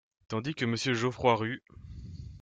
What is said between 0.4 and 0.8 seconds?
que